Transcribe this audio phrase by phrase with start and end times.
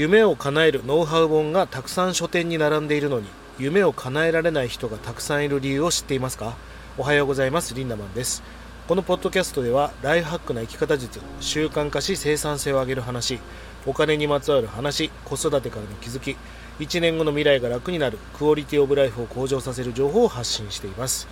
[0.00, 3.28] 夢を叶えるノウハウ本がたくさん書店に並んでいるのに
[3.58, 6.56] 夢を叶えられない人がたくさんいる理由を知っていますか？
[6.96, 7.74] おはようございます。
[7.74, 8.42] リンダマンです。
[8.88, 13.40] このポッドキャストではライフハックな生き方術習慣化し生産性を上げる話
[13.84, 16.34] お金にまつわる話子育てからの気づき
[16.82, 21.28] 1年後の未来が楽になるクオリティオブライフを向上させる情報を発信しています。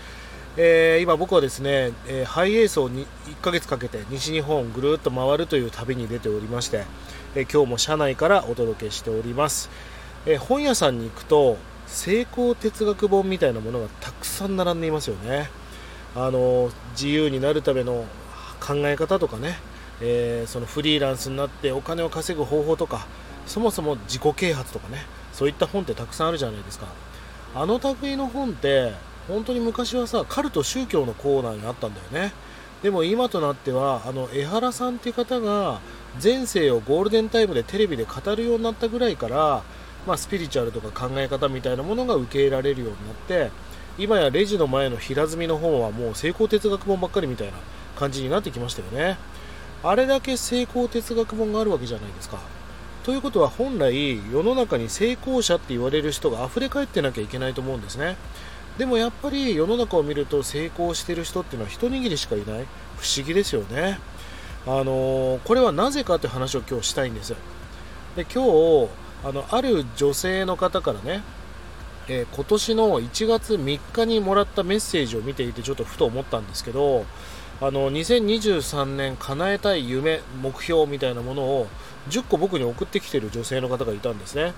[0.59, 3.07] えー、今僕はですね、えー、ハイエースを1
[3.41, 6.85] ヶ月かけて西日本ぐるっと回るという旅に出ておりまして、
[7.35, 9.69] え、今日も車内からお届けしております、
[10.27, 15.51] え本屋さんに行くと成功哲学本みたいなものがたくさん並んでいますよね。
[16.17, 18.05] あの自由になるための
[18.61, 19.59] 考え方とかね、
[20.01, 23.07] えそのフリーランスになってお金を稼ぐ方法とか
[23.47, 25.05] そもそも自己啓発とかね。
[25.33, 26.87] そういった本ってたくさんあるじゃないですか。
[27.55, 28.93] あの類の本って
[29.29, 32.33] 本当に昔はさカルト宗教のコーナーにあったんだよね。
[32.83, 35.81] でも今となってはあの江原さんっていう方が
[36.23, 39.63] 前世をゴールデンタイムでテレビで語るようになったぐらいから、
[40.07, 43.51] まあ、スピリチュアルとか考え方みたいなものが受け入れられるようになって
[43.99, 47.55] 今やレジの前の平積みの本はもう成功哲学本ばっかりみたいな
[47.97, 49.19] 感じになってきましたよね。
[49.83, 52.39] あれだけ成功哲学本があるわけじゃないですか。
[53.05, 58.17] ということは本来世の中に成功者って言われる人が溢れ返ってなきゃいけないと思うんですね。
[58.77, 62.67] でもやっぱり世の中を見ると成功してる人っていうのは一握りしかいない。
[62.99, 63.99] 不思議ですよね。
[64.71, 67.35] あの、これはなぜかって話を今日したいんです
[68.15, 68.89] で今日
[69.25, 71.23] あのある女性の方からね、
[72.09, 77.07] えー、今年の1月3日にもらったメッセージを見ていてちょっとふと思ったんですけど
[77.61, 81.67] あの2023年叶えたい夢目標みたいなものを
[82.11, 84.55] 10個僕に送ってきてる女性の方がいたんですね。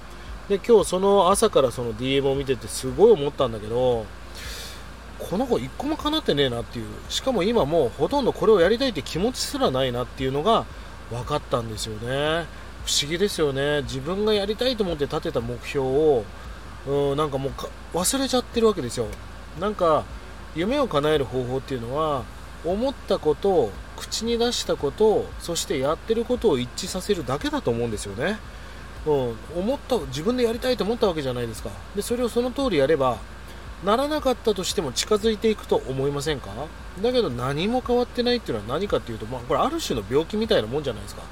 [0.48, 4.04] で今日その朝からその DM を見ててすごい思ったんだけど
[5.28, 6.86] この子1個もかなってねえなっていう。
[7.08, 10.64] しかも今もうほとんどこれをやりたいって気持ちすらないなっていうのが
[11.10, 12.46] 分かったんですよね。
[12.84, 13.82] 不思議ですよね。
[13.82, 16.24] 自分がやりたいと思って立てた目標を
[16.86, 19.06] うんなんかもう忘れちゃってるわけですよ。
[19.60, 20.04] なんか
[20.54, 22.24] 夢を叶える方法っていうのは
[22.64, 28.38] 思ったことを口に出したことそしてやってることを一致させるだけだと思うんですよね。
[29.06, 31.70] うん、思った自分でやりたいと思ったわけじゃないですか。
[31.94, 33.18] でそれをその通りやれば
[33.84, 36.50] ならなかったとしても近づいていくと思いませんか？
[37.02, 41.22] だけど何も変わってないっていうのは何かっていうと、まあ、これある種の病気みたいなもんじゃないですか。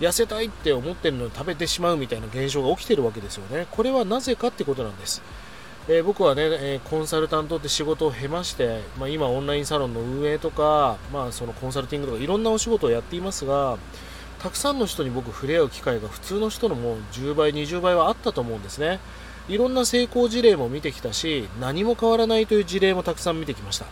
[0.00, 3.66] 痩せたいって思ってるのに食べてしまうみたいな現象が起きてるわけですよね。
[3.70, 5.22] これはなぜかってことなんです、
[5.88, 13.76] えー、僕はね、えー、コンサルタントって仕事を経まして、まあ、今オンラインサロンの運営とか、まあ、そのコンサルティングとかいろんなお仕事をやっていますが
[14.38, 19.00] たくさんの人に僕触れ合う機会が普通の人のもう10倍20倍はあったと思うんですね。
[19.48, 23.86] いろんな成功事例も見てきたし何も変わらないという事例もたくさん見てきました。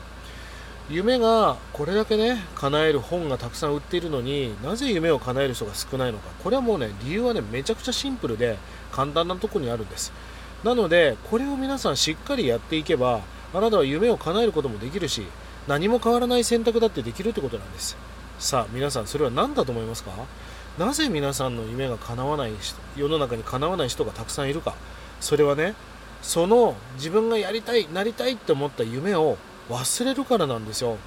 [0.89, 6.28] 夢がこれだけね叶える本がたくさん売っているのになぜ夢を叶える人が少ないのか。
[6.44, 8.56] これはもうね理由はねめちゃくちゃシンプルで
[8.93, 10.12] 簡単なとこにあるんです。
[10.62, 15.27] なのでこれを皆さんしっかりやっていけばあなたは夢を叶えることもできるし
[15.67, 17.97] 何も変わらない選択だってできるってことなんです。
[18.38, 20.12] さあ皆さんそれは何だと思いますか？
[20.78, 22.53] なぜ皆さんの夢が叶わない
[22.97, 24.75] 世の中に叶わない人がたくさんいるか。
[25.20, 25.75] それはね
[26.22, 29.38] その自分がやりたいなりたいって思った夢を
[29.70, 30.98] 忘れるからなんですよ。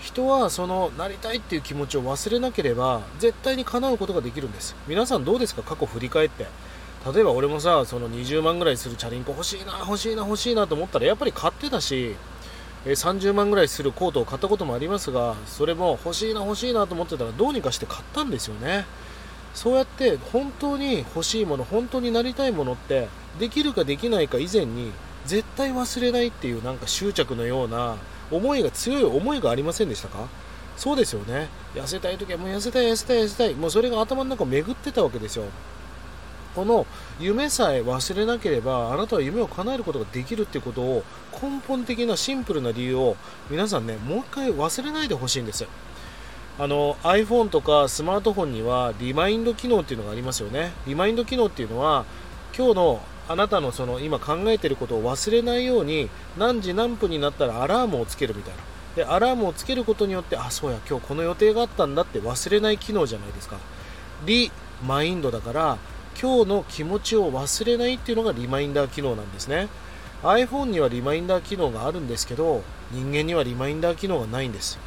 [0.00, 4.74] 人はそのなりたいっていう気持ちを忘れなければ絶対に叶うことができるんです。
[4.86, 5.62] 皆さんどうですか？
[5.62, 6.46] 過去振り返って。
[7.14, 12.14] 例えば俺もさその20万ぐらいするチャリンコ欲しいな欲しいな欲しいなと思ったらやっぱり買ってたし
[12.84, 18.86] 30万ぐらいするコートを買ったこともありますがそれも欲しいな欲しいなと思ってたらどうにかして買ったんですよね。
[19.54, 24.92] そうやって本当に欲しいもの本当になりたいものってできるかできないか以前に
[25.26, 27.96] 絶対忘れないっていうなんか執着のような
[28.30, 30.26] 思いが強い思いがありませんでしたか？
[30.76, 31.48] そうですよね。
[31.74, 33.54] 痩せたい時はもう痩せたい痩せたい痩せたい。
[33.54, 35.44] もうそれが頭の中を巡ってたわけですよ。
[36.54, 36.86] この
[37.20, 41.04] 夢さえ忘れなければあなたは夢を叶えることができるっていうことを
[41.42, 43.16] 根本的なシンプルな理由を
[43.50, 45.66] 皆さんねもう一回忘れないでほしいんです。
[46.58, 50.72] あの iPhone とかスマートフォンにはリマインド機能っていうのがありますよね。
[50.86, 52.04] リマインド機能っていうのは
[52.56, 58.62] 今日のあなたのその今考えていることを忘れないように何時何分になったらアラームをつけるみたいな。
[58.96, 63.56] でアラームをつけることによってあそうや今日この予定があったんだって忘れない機能じゃないですか。
[64.26, 64.52] リ
[64.86, 65.78] マインドだから
[66.20, 69.68] 今日の気持ちを忘れないっていうのがリマインダー機能なんですね。
[70.22, 72.62] iPhone にはリマインダー機能があるんですけど
[72.92, 74.78] 人間にはリマインダー機能がないんです。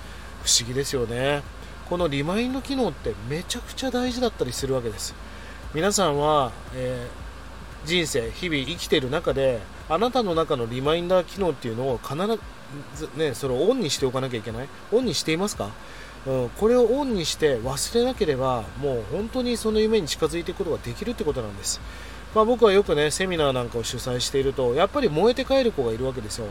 [0.44, 1.44] 不思議ですよね。
[1.90, 5.14] このリマインド機能ってめちゃくちゃ大事だったりするわけです。
[5.74, 12.16] 皆さんは、えー、人生日々生きている中であなたの中のリマインダー機能っていうのを必
[12.96, 14.68] ずねそれをオンにしておかなきゃいけない？
[14.92, 15.70] オンにしていますか？
[16.28, 21.80] うん、これをオンにして忘れなければもう本当にその夢に近づいていくことができるってことなんです、
[22.34, 26.48] まあ、僕はよくねセミナーなんかを主催しているとやっぱり燃えて帰る子がいるわけですよ。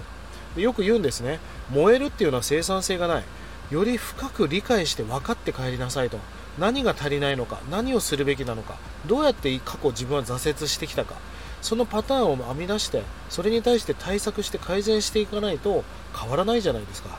[0.57, 1.41] でよく言うんですね。
[1.71, 3.25] 燃えるっていうのは生産性がない。
[3.71, 6.19] より深く理解して分かって帰りなさいと。
[6.59, 11.17] 何が足りないのか何をするべきなのかどうやって過去自分は挫折してきたか。
[11.61, 15.83] そのパターンを編み出してそれに対して対策して改善していかないと
[16.15, 17.19] 変わらないじゃないですか。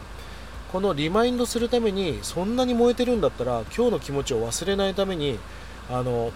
[0.75, 5.39] このリマインドするためにそんなに燃えてるんだったら今日の気持ちを忘れないために
[5.89, 6.33] あの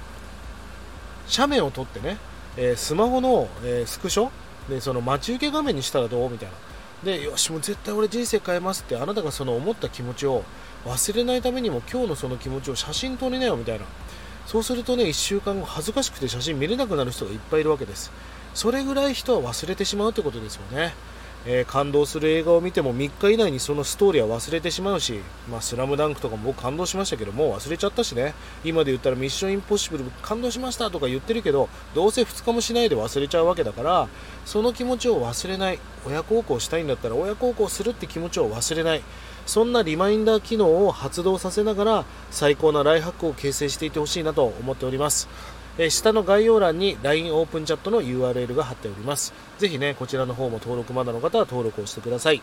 [1.28, 2.16] 写メを撮ってね、
[2.56, 4.30] えー、スマホの、えー、スクショ
[4.70, 6.56] でその待ち受け画面にしたらどうみたいな。
[7.04, 10.46] でよしもう絶対俺人生変えますってあなたがその思った気持ちを
[10.86, 13.84] 忘れないためにも今日のその気持ちを写真撮りなよみたいな。
[14.46, 18.10] そうするとね1週間後恥ずかしくて写真見れなくなる人がいっぱいいるわけです。
[18.54, 20.94] それぐらい人は忘れてしまうってことですよね。
[21.46, 25.20] えー、感動する映画を見ても3日以内にそのストーリーは忘れてしまうし、
[25.50, 28.34] まあ、スラムダンクとかも僕感動しましたけど、もう忘れちゃったしね、
[28.64, 34.08] 今で言ったらミッションインポッシブル感動しましたとか言ってるけど、どうせ2日もしないで忘れちゃうわけだから、
[34.46, 39.02] その気持ちを忘れない、親孝行したいんだったら親孝行するって気持ちを忘れない、
[39.46, 45.30] そんなリマインダー機能を発動させながら、最高なライハックを形成していってほしいなと思っております。
[45.78, 49.34] え下の概要欄に LINE オープンチャットの URL が貼っております。
[49.60, 52.42] ぜひね、こちらの方も登録まだの方は登録をしてください。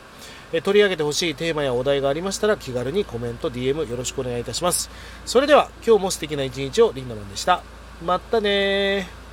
[0.52, 4.90] え取り上げてほしいテーマやお題がありましたら気軽にコメント、DM よろしくお願いいたします。
[5.24, 7.62] それでは今日も素敵な一日をリンダマンでした。
[8.04, 9.25] またね